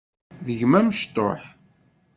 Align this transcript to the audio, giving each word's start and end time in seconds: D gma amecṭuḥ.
D 0.45 0.47
gma 0.59 0.77
amecṭuḥ. 0.79 1.41